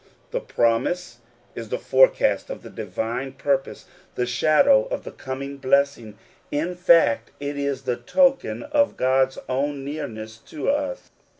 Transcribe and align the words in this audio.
The 0.31 0.39
promise 0.39 1.19
is 1.53 1.69
the 1.69 1.77
forecast 1.77 2.49
of 2.49 2.63
the 2.63 2.71
divine 2.71 3.33
purpose, 3.33 3.85
the 4.15 4.25
shadow 4.25 4.85
of 4.85 5.03
the 5.03 5.11
coming 5.11 5.57
blessing; 5.57 6.17
in 6.49 6.73
fact, 6.73 7.29
it 7.39 7.55
is 7.55 7.83
the 7.83 7.97
token 7.97 8.63
of 8.63 8.97
God*s 8.97 9.37
own 9.47 9.85
nearness 9.85 10.37
to 10.39 10.71
us. 10.71 11.11